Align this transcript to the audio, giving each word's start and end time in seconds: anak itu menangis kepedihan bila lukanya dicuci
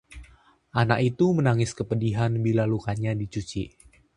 anak 0.81 0.99
itu 1.13 1.25
menangis 1.37 1.71
kepedihan 1.79 2.31
bila 2.45 2.63
lukanya 2.73 3.11
dicuci 3.21 3.63